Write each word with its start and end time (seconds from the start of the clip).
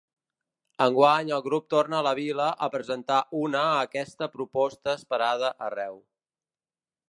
Enguany 0.85 1.27
el 1.37 1.43
grup 1.47 1.67
torna 1.73 1.99
a 1.99 2.05
la 2.07 2.13
vila 2.21 2.47
a 2.67 2.71
presentar 2.77 3.19
una 3.41 3.63
aquesta 3.83 4.31
proposta 4.39 4.95
esperada 5.01 5.55
arreu. 5.71 6.03